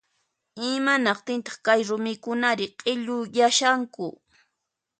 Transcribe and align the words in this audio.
Imanaqtintaq 0.71 1.57
kay 1.65 1.81
rumikunari 1.87 2.65
q'illuyashanku 2.79 4.05